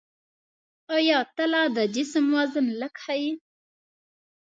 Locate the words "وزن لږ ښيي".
2.37-3.31